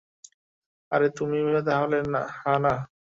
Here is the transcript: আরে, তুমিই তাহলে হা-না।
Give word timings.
আরে, 0.91 1.07
তুমিই 1.17 1.43
তাহলে 1.65 1.97
হা-না। 2.35 2.73